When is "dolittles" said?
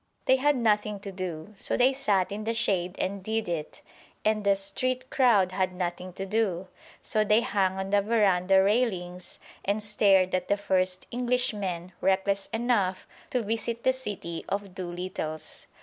14.73-15.67